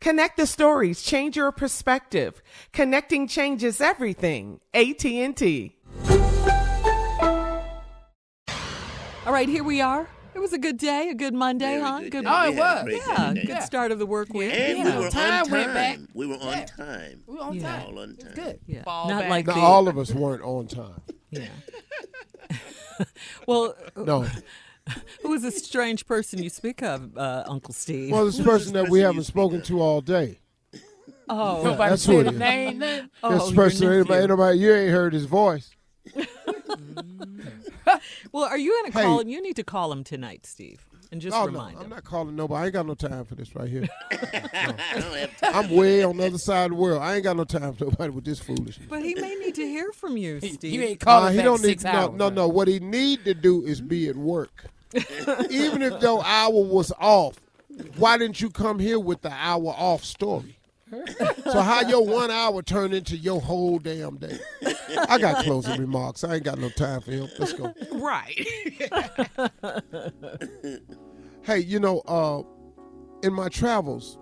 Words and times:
Connect 0.00 0.36
the 0.38 0.46
stories, 0.46 1.02
change 1.02 1.36
your 1.36 1.52
perspective. 1.52 2.42
Connecting 2.72 3.28
changes 3.28 3.80
everything. 3.82 4.60
AT&T. 4.72 5.76
All 9.26 9.32
right, 9.34 9.48
here 9.48 9.62
we 9.62 9.80
are. 9.82 10.08
It 10.34 10.38
was 10.38 10.52
a 10.54 10.58
good 10.58 10.78
day, 10.78 11.10
a 11.10 11.14
good 11.14 11.34
Monday, 11.34 11.78
Very 11.78 11.82
huh? 11.82 11.98
good 12.00 12.10
Good. 12.12 12.24
Oh, 12.26 12.44
it 12.44 12.50
We 12.50 12.56
had 12.56 12.56
a 12.56 12.74
was. 12.76 12.84
great 12.84 13.02
Yeah, 13.06 13.32
day. 13.34 13.44
good 13.44 13.62
start 13.62 13.92
of 13.92 13.98
the 13.98 14.06
work 14.06 14.32
week. 14.32 14.52
And 14.54 14.78
yeah. 14.78 14.96
we 14.98 15.04
were 15.04 15.10
Time 15.10 15.44
on 15.44 15.50
went 15.50 15.64
time. 15.66 15.74
back. 15.74 15.98
We 16.14 16.26
were 16.26 16.34
on 16.36 16.40
Yeah. 16.58 16.64
time. 16.66 17.22
We 17.26 17.34
were 17.34 17.40
on 17.42 17.54
Yeah. 17.56 17.62
time. 17.62 17.86
All 17.86 17.98
on 17.98 18.16
time. 18.16 18.32
good. 18.34 18.60
Yeah. 18.66 18.82
Fall 18.84 19.08
Not 19.08 19.20
back. 19.22 19.30
like 19.30 19.46
Now, 19.48 19.54
the 19.54 19.60
all 19.60 19.88
of 19.88 19.98
us 19.98 20.12
weren't 20.14 20.42
on 20.42 20.66
time. 20.68 21.02
yeah. 21.30 21.48
well, 23.46 23.74
No. 23.96 24.26
who 25.22 25.32
is 25.34 25.42
this 25.42 25.56
strange 25.64 26.06
person 26.06 26.42
you 26.42 26.50
speak 26.50 26.82
of, 26.82 27.16
uh, 27.16 27.44
Uncle 27.46 27.72
Steve? 27.74 28.12
Well, 28.12 28.24
this 28.24 28.36
Who's 28.38 28.46
person 28.46 28.72
this 28.72 28.82
that 28.84 28.90
we 28.90 29.00
haven't 29.00 29.24
spoken 29.24 29.60
to 29.62 29.80
all 29.80 30.00
day. 30.00 30.38
oh, 31.28 31.62
Nobody 31.62 31.90
that's 31.90 32.02
said 32.02 32.12
who 32.12 32.20
it 32.20 32.26
his 32.26 32.34
is. 32.34 32.38
name. 32.38 32.78
Nothing. 32.78 33.10
oh, 33.22 33.32
this 33.38 33.46
your 33.46 33.54
person, 33.54 33.92
ain't 33.92 34.08
nephew. 34.08 34.26
nobody, 34.28 34.52
ain't 34.56 34.60
you 34.60 34.74
ain't 34.74 34.90
heard 34.90 35.12
his 35.12 35.24
voice. 35.26 35.70
Well, 38.32 38.44
are 38.44 38.58
you 38.58 38.70
going 38.70 38.92
to 38.92 38.98
Hey. 38.98 39.04
call 39.04 39.20
him? 39.20 39.28
You 39.28 39.42
need 39.42 39.56
to 39.56 39.64
call 39.64 39.90
him 39.92 40.04
tonight, 40.04 40.46
Steve, 40.46 40.86
and 41.12 41.20
just 41.20 41.36
Oh, 41.36 41.40
no, 41.46 41.52
remind 41.52 41.76
I'm 41.78 41.84
him. 41.84 41.90
not 41.90 42.04
calling 42.04 42.36
nobody. 42.36 42.62
I 42.62 42.64
ain't 42.66 42.72
got 42.74 42.86
no 42.86 42.94
time 42.94 43.24
for 43.24 43.34
this 43.34 43.54
right 43.56 43.68
here. 43.68 43.88
I 44.10 44.16
don't 44.94 45.16
have 45.16 45.36
time. 45.38 45.54
I'm 45.54 45.70
way 45.70 46.02
on 46.04 46.16
the 46.16 46.26
other 46.26 46.38
side 46.38 46.66
of 46.66 46.70
the 46.70 46.76
world. 46.76 47.02
I 47.02 47.14
ain't 47.16 47.24
got 47.24 47.36
no 47.36 47.44
time 47.44 47.72
for 47.74 47.84
nobody 47.84 48.10
with 48.10 48.24
this 48.24 48.38
foolishness. 48.40 48.86
But 48.88 49.02
he 49.02 49.14
may 49.14 49.34
need 49.36 49.54
to 49.56 49.66
hear 49.66 49.90
from 49.92 50.16
you, 50.16 50.36
He, 50.42 50.52
Steve. 50.52 50.72
you 50.72 50.82
ain't 50.82 51.00
calling 51.00 51.24
Nah, 51.24 51.30
he 51.30 51.36
back 51.38 51.44
don't 51.46 51.62
need 51.62 51.68
six 51.68 51.84
no, 51.84 51.90
hours. 51.90 52.12
no, 52.14 52.28
no. 52.28 52.48
What 52.48 52.68
he 52.68 52.78
need 52.80 53.24
to 53.24 53.34
do 53.34 53.64
is 53.64 53.80
be 53.80 54.08
at 54.08 54.16
work. 54.16 54.66
Even 55.50 55.82
if 55.82 56.02
your 56.02 56.24
hour 56.24 56.50
was 56.52 56.92
off, 57.00 57.34
why 57.96 58.18
didn't 58.18 58.40
you 58.40 58.50
come 58.50 58.78
here 58.78 58.98
with 58.98 59.22
the 59.22 59.30
hour 59.32 59.68
off 59.76 60.04
story? 60.04 60.56
So 61.44 61.60
how 61.60 61.82
your 61.82 62.04
one 62.04 62.30
hour 62.30 62.62
turn 62.62 62.92
into 62.92 63.16
your 63.16 63.40
whole 63.40 63.78
damn 63.78 64.16
day? 64.16 64.38
I 65.08 65.18
got 65.18 65.44
closing 65.44 65.80
remarks. 65.80 66.24
I 66.24 66.36
ain't 66.36 66.44
got 66.44 66.58
no 66.58 66.68
time 66.70 67.00
for 67.00 67.12
him. 67.12 67.28
Let's 67.38 67.52
go. 67.52 67.72
Right. 67.92 68.46
Hey, 71.42 71.60
you 71.60 71.80
know, 71.80 72.00
uh, 72.00 72.42
in 73.26 73.32
my 73.32 73.48
travels, 73.48 74.18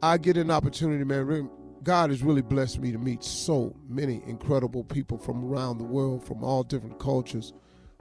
I 0.00 0.16
get 0.16 0.36
an 0.36 0.50
opportunity, 0.50 1.02
man. 1.02 1.50
God 1.82 2.10
has 2.10 2.22
really 2.22 2.40
blessed 2.40 2.78
me 2.78 2.92
to 2.92 2.98
meet 2.98 3.24
so 3.24 3.74
many 3.88 4.22
incredible 4.26 4.84
people 4.84 5.18
from 5.18 5.44
around 5.44 5.78
the 5.78 5.84
world, 5.84 6.24
from 6.24 6.44
all 6.44 6.62
different 6.62 7.00
cultures, 7.00 7.52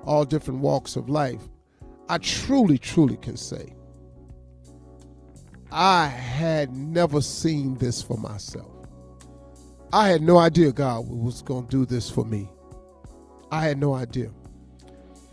all 0.06 0.25
different 0.25 0.59
walks 0.59 0.96
of 0.96 1.09
life. 1.09 1.42
I 2.08 2.19
truly, 2.19 2.78
truly 2.78 3.18
can 3.18 3.36
say 3.36 3.74
I 5.72 6.08
had 6.08 6.76
never 6.76 7.22
seen 7.22 7.76
this 7.78 8.02
for 8.02 8.18
myself. 8.18 8.72
I 9.94 10.09
had 10.09 10.22
no 10.22 10.38
idea 10.38 10.72
God 10.72 11.08
was 11.08 11.42
going 11.42 11.68
to 11.68 11.70
do 11.70 11.86
this 11.86 12.09
for 12.09 12.26
me. 12.26 12.50
I 13.52 13.66
had 13.66 13.78
no 13.78 13.94
idea. 13.94 14.31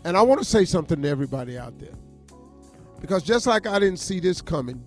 And 0.05 0.15
I 0.15 0.21
want 0.21 0.39
to 0.39 0.45
say 0.45 0.63
something 0.65 1.01
to 1.01 1.07
everybody 1.07 1.57
out 1.57 1.77
there. 1.79 1.95
Because 3.01 3.23
just 3.23 3.47
like 3.47 3.67
I 3.67 3.79
didn't 3.79 3.99
see 3.99 4.19
this 4.19 4.41
coming, 4.41 4.83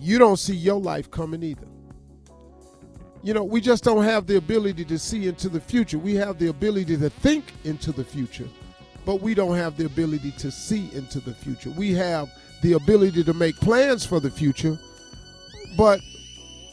you 0.00 0.18
don't 0.18 0.38
see 0.38 0.54
your 0.54 0.80
life 0.80 1.10
coming 1.10 1.42
either. 1.42 1.66
You 3.22 3.32
know, 3.32 3.44
we 3.44 3.60
just 3.60 3.84
don't 3.84 4.04
have 4.04 4.26
the 4.26 4.36
ability 4.36 4.84
to 4.86 4.98
see 4.98 5.28
into 5.28 5.48
the 5.48 5.60
future. 5.60 5.98
We 5.98 6.14
have 6.16 6.38
the 6.38 6.48
ability 6.48 6.96
to 6.98 7.10
think 7.10 7.52
into 7.64 7.90
the 7.90 8.04
future, 8.04 8.48
but 9.04 9.22
we 9.22 9.34
don't 9.34 9.56
have 9.56 9.76
the 9.76 9.86
ability 9.86 10.32
to 10.32 10.50
see 10.50 10.90
into 10.92 11.20
the 11.20 11.32
future. 11.32 11.70
We 11.70 11.92
have 11.94 12.28
the 12.64 12.72
ability 12.72 13.22
to 13.22 13.34
make 13.34 13.54
plans 13.56 14.06
for 14.06 14.20
the 14.20 14.30
future, 14.30 14.78
but 15.76 16.00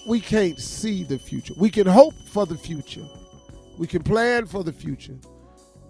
we 0.08 0.22
can't 0.22 0.58
see 0.58 1.04
the 1.04 1.20
future. 1.20 1.54
We 1.58 1.70
can 1.70 1.86
hope 1.86 2.14
for 2.30 2.46
the 2.46 2.58
future. 2.58 3.06
We 3.78 3.88
can 3.88 4.02
plan 4.02 4.46
for 4.46 4.64
the 4.64 4.72
future. 4.72 5.18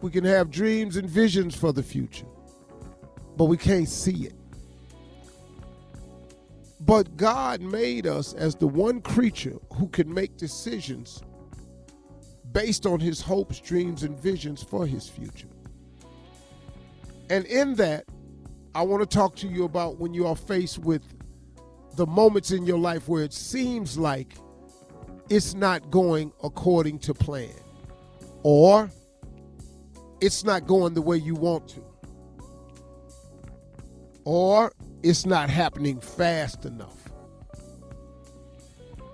We 0.01 0.09
can 0.09 0.23
have 0.23 0.49
dreams 0.49 0.97
and 0.97 1.07
visions 1.07 1.55
for 1.55 1.71
the 1.71 1.83
future, 1.83 2.25
but 3.37 3.45
we 3.45 3.57
can't 3.57 3.87
see 3.87 4.25
it. 4.25 4.33
But 6.79 7.15
God 7.15 7.61
made 7.61 8.07
us 8.07 8.33
as 8.33 8.55
the 8.55 8.65
one 8.65 9.01
creature 9.01 9.59
who 9.75 9.87
can 9.87 10.11
make 10.11 10.35
decisions 10.35 11.21
based 12.51 12.87
on 12.87 12.99
his 12.99 13.21
hopes, 13.21 13.59
dreams, 13.59 14.01
and 14.01 14.19
visions 14.19 14.63
for 14.63 14.87
his 14.87 15.07
future. 15.07 15.47
And 17.29 17.45
in 17.45 17.75
that, 17.75 18.05
I 18.73 18.83
want 18.83 19.01
to 19.01 19.17
talk 19.17 19.35
to 19.37 19.47
you 19.47 19.65
about 19.65 19.99
when 19.99 20.13
you 20.13 20.25
are 20.27 20.35
faced 20.35 20.79
with 20.79 21.03
the 21.95 22.05
moments 22.05 22.51
in 22.51 22.65
your 22.65 22.79
life 22.79 23.09
where 23.09 23.23
it 23.23 23.33
seems 23.33 23.97
like 23.97 24.35
it's 25.29 25.53
not 25.53 25.91
going 25.91 26.31
according 26.43 26.99
to 26.99 27.13
plan 27.13 27.53
or 28.43 28.89
it's 30.21 30.43
not 30.45 30.67
going 30.67 30.93
the 30.93 31.01
way 31.01 31.17
you 31.17 31.35
want 31.35 31.67
to 31.69 31.83
or 34.23 34.71
it's 35.03 35.25
not 35.25 35.49
happening 35.49 35.99
fast 35.99 36.65
enough. 36.65 37.09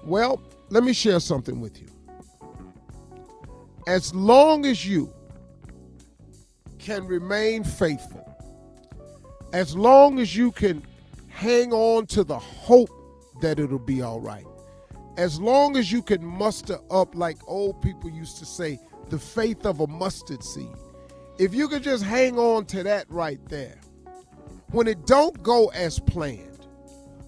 Well, 0.04 0.42
let 0.70 0.84
me 0.84 0.94
share 0.94 1.20
something 1.20 1.60
with 1.60 1.82
you. 1.82 1.88
As 3.88 4.14
long 4.14 4.66
as 4.66 4.86
you 4.86 5.14
can 6.78 7.08
remain 7.08 7.64
faithful, 7.64 8.27
as 9.54 9.76
long 9.76 10.20
as 10.20 10.36
you 10.36 10.52
can 10.52 10.84
hang 11.30 11.72
on 11.72 12.06
to 12.08 12.24
the 12.24 12.38
hope 12.38 12.90
that 13.42 13.60
it'll 13.60 13.80
be 13.80 14.02
all 14.02 14.20
right, 14.20 14.46
as 15.18 15.40
long 15.40 15.78
as 15.78 15.92
you 15.92 16.02
can 16.02 16.24
muster 16.24 16.78
up, 16.92 17.16
like 17.16 17.38
old 17.48 17.82
people 17.82 18.10
used 18.10 18.38
to 18.38 18.46
say, 18.46 18.80
the 19.10 19.20
faith 19.20 19.66
of 19.66 19.80
a 19.80 19.88
mustard 19.88 20.44
seed, 20.44 20.76
if 21.40 21.54
you 21.54 21.68
can 21.68 21.82
just 21.82 22.04
hang 22.04 22.38
on 22.38 22.66
to 22.66 22.84
that 22.84 23.10
right 23.10 23.40
there, 23.50 23.80
when 24.72 24.88
it 24.88 25.06
don't 25.06 25.42
go 25.44 25.68
as 25.70 26.00
planned, 26.00 26.68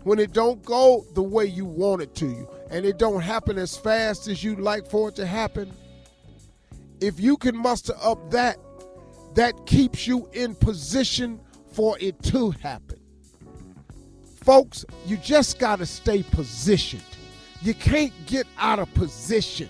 when 0.04 0.19
it 0.19 0.33
don't 0.33 0.63
go 0.63 1.06
the 1.13 1.21
way 1.21 1.45
you 1.45 1.66
want 1.66 2.01
it 2.01 2.16
to 2.16 2.25
you, 2.25 2.50
and 2.69 2.86
it 2.86 2.98
don't 2.98 3.21
happen 3.21 3.57
as 3.57 3.77
fast 3.77 4.27
as 4.27 4.44
you'd 4.44 4.60
like 4.60 4.89
for 4.89 5.10
it 5.10 5.16
to 5.16 5.25
happen, 5.25 5.71
if 7.01 7.19
you 7.19 7.38
can 7.38 7.56
muster 7.56 7.94
up 8.01 8.31
that, 8.31 8.57
that 9.36 9.66
keeps 9.66 10.06
you 10.06 10.27
in 10.33 10.54
position 10.56 11.39
for 11.80 11.98
it 12.02 12.22
to 12.22 12.52
happen. 12.52 13.00
Folks, 14.44 14.84
you 15.06 15.16
just 15.16 15.60
got 15.60 15.80
to 15.80 15.86
stay 15.86 16.24
positioned. 16.24 17.02
You 17.62 17.74
can't 17.74 18.12
get 18.26 18.46
out 18.58 18.80
of 18.80 18.94
position. 18.96 19.70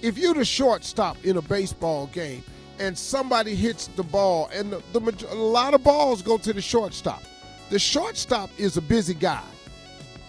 If 0.00 0.16
you're 0.16 0.32
the 0.32 0.46
shortstop 0.46 1.22
in 1.22 1.36
a 1.36 1.42
baseball 1.42 2.06
game 2.06 2.42
and 2.78 2.96
somebody 2.96 3.54
hits 3.54 3.88
the 3.88 4.02
ball, 4.02 4.48
and 4.54 4.72
the, 4.72 4.82
the, 4.98 5.26
a 5.30 5.34
lot 5.34 5.74
of 5.74 5.84
balls 5.84 6.22
go 6.22 6.38
to 6.38 6.50
the 6.50 6.62
shortstop, 6.62 7.22
the 7.68 7.78
shortstop 7.78 8.48
is 8.56 8.78
a 8.78 8.82
busy 8.82 9.12
guy. 9.12 9.44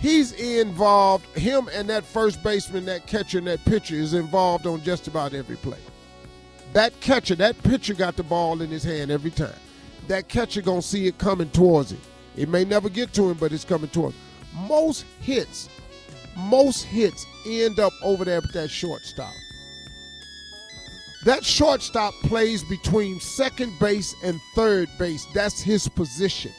He's 0.02 0.34
involved, 0.34 1.26
him 1.38 1.70
and 1.74 1.90
that 1.90 2.04
first 2.04 2.44
baseman, 2.44 2.84
that 2.88 3.08
catcher, 3.08 3.38
and 3.38 3.48
that 3.48 3.64
pitcher 3.64 3.96
is 3.96 4.14
involved 4.14 4.68
on 4.68 4.84
just 4.84 5.08
about 5.08 5.34
every 5.34 5.56
play. 5.56 5.80
That 6.74 7.00
catcher, 7.00 7.36
that 7.36 7.64
pitcher 7.64 7.94
got 7.94 8.18
the 8.18 8.24
ball 8.24 8.62
in 8.62 8.70
his 8.70 8.84
hand 8.84 9.12
every 9.12 9.32
time. 9.32 9.56
That 10.08 10.28
catcher 10.28 10.62
gonna 10.62 10.82
see 10.82 11.08
it 11.08 11.18
coming 11.18 11.50
towards 11.50 11.92
him. 11.92 12.02
It 12.36 12.50
may 12.50 12.66
never 12.66 12.90
get 12.90 13.14
to 13.14 13.30
him, 13.30 13.38
but 13.38 13.54
it's 13.54 13.66
coming 13.66 13.90
towards 13.90 14.16
him. 14.16 14.68
Most 14.68 15.06
hits, 15.22 15.70
most 16.36 16.84
hits 16.84 17.26
end 17.46 17.80
up 17.80 17.94
over 18.04 18.26
there 18.26 18.42
with 18.42 18.54
that 18.54 18.70
shortstop. 18.70 19.34
That 21.26 21.46
shortstop 21.46 22.14
plays 22.24 22.64
between 22.66 23.20
second 23.22 23.80
base 23.80 24.14
and 24.24 24.42
third 24.56 24.90
base. 25.00 25.26
That's 25.34 25.62
his 25.62 25.88
position. 25.88 26.52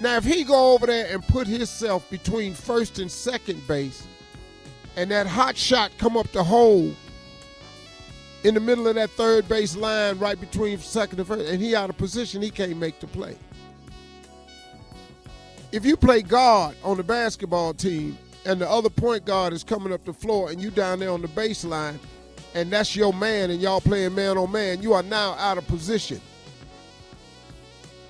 Now, 0.00 0.16
if 0.16 0.24
he 0.24 0.42
go 0.44 0.72
over 0.72 0.86
there 0.86 1.12
and 1.12 1.22
put 1.22 1.46
himself 1.46 2.08
between 2.10 2.54
first 2.54 2.98
and 2.98 3.10
second 3.10 3.66
base, 3.68 4.06
and 4.96 5.10
that 5.10 5.26
hot 5.26 5.56
shot 5.56 5.92
come 5.98 6.16
up 6.16 6.30
the 6.32 6.42
hole 6.42 6.92
in 8.44 8.54
the 8.54 8.60
middle 8.60 8.88
of 8.88 8.94
that 8.94 9.10
third 9.10 9.48
base 9.48 9.76
line, 9.76 10.18
right 10.18 10.40
between 10.40 10.78
second 10.78 11.18
and 11.18 11.28
first, 11.28 11.48
and 11.48 11.60
he 11.60 11.74
out 11.74 11.90
of 11.90 11.98
position, 11.98 12.40
he 12.40 12.50
can't 12.50 12.76
make 12.76 12.98
the 13.00 13.06
play. 13.06 13.36
If 15.72 15.84
you 15.84 15.96
play 15.96 16.22
guard 16.22 16.74
on 16.82 16.96
the 16.96 17.02
basketball 17.02 17.74
team, 17.74 18.18
and 18.46 18.60
the 18.60 18.68
other 18.68 18.88
point 18.88 19.26
guard 19.26 19.52
is 19.52 19.62
coming 19.62 19.92
up 19.92 20.04
the 20.04 20.12
floor, 20.12 20.50
and 20.50 20.60
you 20.60 20.70
down 20.70 21.00
there 21.00 21.10
on 21.10 21.20
the 21.20 21.28
baseline, 21.28 21.98
and 22.54 22.70
that's 22.70 22.96
your 22.96 23.12
man, 23.12 23.50
and 23.50 23.60
y'all 23.60 23.80
playing 23.80 24.14
man 24.14 24.38
on 24.38 24.50
man, 24.50 24.82
you 24.82 24.94
are 24.94 25.02
now 25.02 25.32
out 25.34 25.58
of 25.58 25.66
position. 25.68 26.20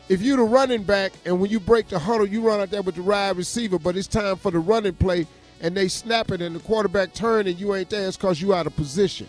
If 0.08 0.22
you're 0.22 0.36
the 0.36 0.44
running 0.44 0.84
back, 0.84 1.12
and 1.24 1.40
when 1.40 1.50
you 1.50 1.60
break 1.60 1.88
the 1.88 1.98
huddle, 1.98 2.26
you 2.26 2.40
run 2.40 2.60
out 2.60 2.70
there 2.70 2.82
with 2.82 2.94
the 2.94 3.02
wide 3.02 3.36
receiver, 3.36 3.78
but 3.78 3.96
it's 3.96 4.08
time 4.08 4.36
for 4.36 4.50
the 4.50 4.58
running 4.58 4.94
play, 4.94 5.26
and 5.60 5.76
they 5.76 5.88
snap 5.88 6.30
it, 6.30 6.40
and 6.40 6.54
the 6.54 6.60
quarterback 6.60 7.12
turn, 7.12 7.46
and 7.46 7.58
you 7.58 7.74
ain't 7.74 7.90
there, 7.90 8.06
it's 8.06 8.16
because 8.16 8.40
you 8.40 8.54
out 8.54 8.66
of 8.66 8.74
position. 8.76 9.26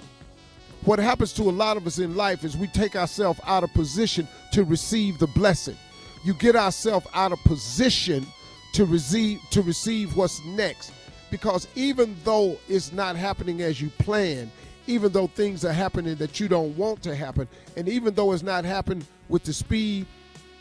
What 0.84 0.98
happens 0.98 1.32
to 1.34 1.44
a 1.44 1.52
lot 1.52 1.78
of 1.78 1.86
us 1.86 2.00
in 2.00 2.16
life 2.16 2.44
is 2.44 2.58
we 2.58 2.68
take 2.68 2.96
ourselves 2.96 3.40
out 3.46 3.64
of 3.64 3.72
position 3.74 4.28
to 4.54 4.64
receive 4.64 5.20
the 5.20 5.28
blessing. 5.28 5.78
You 6.24 6.34
get 6.34 6.56
ourselves 6.56 7.06
out 7.14 7.32
of 7.32 7.40
position 7.44 8.26
to 8.74 8.86
receive 8.86 9.40
to 9.52 9.62
receive 9.62 10.16
what's 10.16 10.44
next. 10.46 10.92
Because 11.30 11.68
even 11.76 12.16
though 12.24 12.58
it's 12.68 12.92
not 12.92 13.16
happening 13.16 13.62
as 13.62 13.80
you 13.80 13.90
plan, 14.00 14.52
even 14.88 15.12
though 15.12 15.28
things 15.28 15.64
are 15.64 15.72
happening 15.72 16.16
that 16.16 16.40
you 16.40 16.48
don't 16.48 16.76
want 16.76 17.04
to 17.04 17.16
happen, 17.16 17.48
and 17.78 17.88
even 17.88 18.14
though 18.16 18.32
it's 18.34 18.44
not 18.44 18.66
happening 18.66 19.06
with 19.30 19.44
the 19.44 19.54
speed 19.54 20.08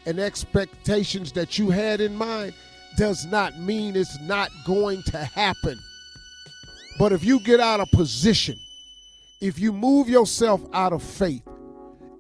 and 0.07 0.21
expectations 0.21 1.33
that 1.33 1.59
you 1.59 1.71
had 1.71 2.01
in 2.01 2.15
mind, 2.15 2.53
does 2.97 3.25
not 3.27 3.59
mean 3.59 3.97
it's 3.97 4.21
not 4.21 4.51
going 4.67 5.03
to 5.05 5.19
happen. 5.19 5.79
But 6.99 7.13
if 7.13 7.25
you 7.25 7.41
get 7.41 7.59
out 7.59 7.81
of 7.81 7.91
position, 7.91 8.59
if 9.41 9.59
you 9.59 9.73
move 9.73 10.09
yourself 10.09 10.63
out 10.73 10.93
of 10.93 11.03
faith, 11.03 11.43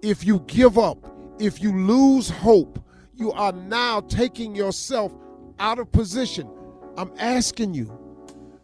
if 0.02 0.25
you 0.25 0.40
give 0.46 0.78
up, 0.78 0.99
if 1.38 1.61
you 1.62 1.76
lose 1.76 2.31
hope, 2.31 2.82
you 3.14 3.31
are 3.32 3.52
now 3.52 4.00
taking 4.00 4.55
yourself 4.55 5.12
out 5.58 5.78
of 5.78 5.93
position. 5.93 6.49
I'm 6.96 7.12
asking 7.19 7.75
you 7.75 7.96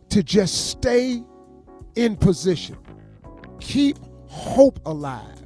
to 0.09 0.23
just 0.23 0.71
stay 0.71 1.23
in 1.95 2.17
position. 2.17 2.79
Keep 3.61 3.99
hope 4.29 4.81
alive. 4.87 5.43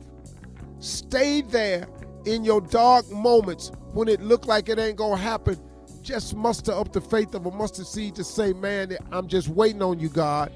Stay 0.79 1.43
there 1.43 1.89
in 2.27 2.45
your 2.45 2.61
dark 2.61 3.11
moments 3.11 3.73
when 3.93 4.07
it 4.07 4.21
looked 4.21 4.47
like 4.47 4.69
it 4.69 4.79
ain't 4.79 4.97
gonna 4.97 5.17
happen. 5.17 5.59
Just 6.03 6.37
muster 6.37 6.73
up 6.73 6.93
the 6.93 7.01
faith 7.01 7.35
of 7.35 7.47
a 7.47 7.51
mustard 7.51 7.87
seed 7.87 8.15
to 8.15 8.25
say, 8.25 8.53
man, 8.53 8.97
I'm 9.11 9.27
just 9.27 9.49
waiting 9.49 9.83
on 9.83 9.99
you, 9.99 10.09
God. 10.09 10.53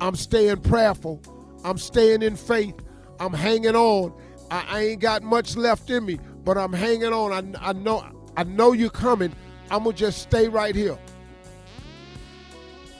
I'm 0.00 0.16
staying 0.16 0.58
prayerful. 0.62 1.20
I'm 1.64 1.78
staying 1.78 2.22
in 2.22 2.36
faith. 2.36 2.74
I'm 3.18 3.32
hanging 3.32 3.74
on. 3.74 4.12
I, 4.50 4.64
I 4.68 4.80
ain't 4.82 5.00
got 5.00 5.22
much 5.22 5.56
left 5.56 5.90
in 5.90 6.04
me, 6.04 6.18
but 6.44 6.58
I'm 6.58 6.72
hanging 6.72 7.12
on. 7.12 7.56
I, 7.56 7.70
I 7.70 7.72
know 7.72 8.06
I 8.36 8.44
know 8.44 8.72
you're 8.72 8.90
coming. 8.90 9.34
I'm 9.70 9.84
gonna 9.84 9.96
just 9.96 10.22
stay 10.22 10.48
right 10.48 10.74
here. 10.74 10.98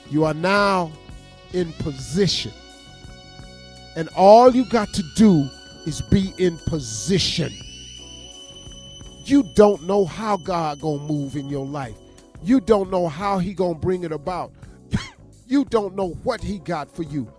You 0.09 0.25
are 0.25 0.33
now 0.33 0.91
in 1.53 1.71
position. 1.73 2.51
And 3.95 4.09
all 4.15 4.53
you 4.53 4.65
got 4.69 4.93
to 4.93 5.03
do 5.15 5.47
is 5.85 6.01
be 6.01 6.33
in 6.37 6.57
position. 6.65 7.53
You 9.23 9.43
don't 9.55 9.83
know 9.83 10.05
how 10.05 10.37
God 10.37 10.81
gonna 10.81 11.01
move 11.03 11.35
in 11.35 11.49
your 11.49 11.65
life. 11.65 11.95
You 12.43 12.59
don't 12.59 12.91
know 12.91 13.07
how 13.07 13.39
he 13.39 13.53
gonna 13.53 13.75
bring 13.75 14.03
it 14.03 14.11
about. 14.11 14.51
you 15.47 15.65
don't 15.65 15.95
know 15.95 16.09
what 16.23 16.41
he 16.41 16.59
got 16.59 16.93
for 16.93 17.03
you. 17.03 17.31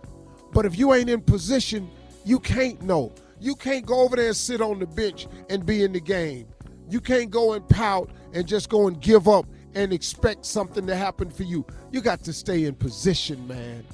But 0.57 0.65
if 0.65 0.75
you 0.75 0.91
ain't 0.95 1.07
in 1.07 1.21
position, 1.21 1.87
you 2.25 2.39
can't 2.39 2.81
know. 2.81 3.13
You 3.39 3.53
can't 3.53 3.85
go 3.85 3.99
over 3.99 4.15
there 4.15 4.29
and 4.29 4.35
sit 4.35 4.59
on 4.59 4.79
the 4.79 4.87
bench 4.87 5.27
and 5.51 5.63
be 5.63 5.83
in 5.83 5.93
the 5.93 5.99
game. 5.99 6.47
You 6.89 6.99
can't 6.99 7.29
go 7.29 7.53
and 7.53 7.69
pout 7.69 8.09
and 8.33 8.47
just 8.47 8.67
go 8.67 8.87
and 8.87 8.99
give 8.99 9.27
up 9.27 9.45
and 9.75 9.93
expect 9.93 10.47
something 10.47 10.87
to 10.87 10.95
happen 10.95 11.29
for 11.29 11.43
you. 11.43 11.63
You 11.91 12.01
got 12.01 12.23
to 12.23 12.33
stay 12.33 12.63
in 12.63 12.73
position, 12.73 13.47
man. 13.47 13.85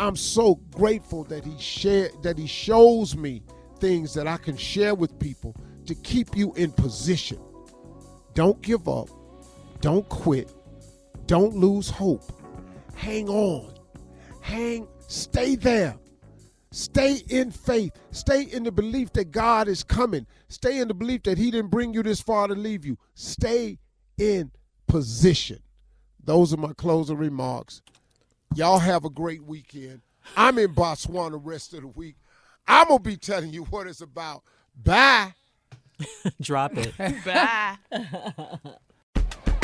I'm 0.00 0.16
so 0.16 0.56
grateful 0.72 1.22
that 1.26 1.44
he 1.44 1.56
share 1.60 2.10
that 2.22 2.38
he 2.38 2.48
shows 2.48 3.14
me 3.16 3.44
things 3.78 4.14
that 4.14 4.26
I 4.26 4.38
can 4.38 4.56
share 4.56 4.96
with 4.96 5.16
people 5.20 5.54
to 5.86 5.94
keep 5.94 6.36
you 6.36 6.52
in 6.54 6.72
position. 6.72 7.38
Don't 8.34 8.60
give 8.62 8.88
up. 8.88 9.10
Don't 9.80 10.08
quit. 10.08 10.52
Don't 11.26 11.54
lose 11.54 11.88
hope. 11.88 12.32
Hang 12.96 13.28
on. 13.28 13.72
Hang 14.40 14.88
stay 15.12 15.56
there. 15.56 15.96
Stay 16.70 17.22
in 17.28 17.50
faith. 17.50 17.92
Stay 18.12 18.44
in 18.44 18.64
the 18.64 18.72
belief 18.72 19.12
that 19.12 19.30
God 19.30 19.68
is 19.68 19.84
coming. 19.84 20.26
Stay 20.48 20.78
in 20.78 20.88
the 20.88 20.94
belief 20.94 21.22
that 21.24 21.36
He 21.36 21.50
didn't 21.50 21.70
bring 21.70 21.92
you 21.92 22.02
this 22.02 22.20
far 22.20 22.48
to 22.48 22.54
leave 22.54 22.86
you. 22.86 22.96
Stay 23.14 23.78
in 24.16 24.50
position. 24.86 25.62
Those 26.24 26.54
are 26.54 26.56
my 26.56 26.72
closing 26.72 27.18
remarks. 27.18 27.82
Y'all 28.54 28.78
have 28.78 29.04
a 29.04 29.10
great 29.10 29.42
weekend. 29.44 30.00
I'm 30.36 30.58
in 30.58 30.74
Botswana 30.74 31.32
the 31.32 31.38
rest 31.38 31.74
of 31.74 31.82
the 31.82 31.88
week. 31.88 32.16
I'm 32.66 32.88
going 32.88 33.02
to 33.02 33.10
be 33.10 33.16
telling 33.16 33.50
you 33.50 33.64
what 33.64 33.86
it's 33.86 34.00
about. 34.00 34.42
Bye. 34.82 35.34
Drop 36.40 36.72
it. 36.76 36.94
Bye. 37.24 37.76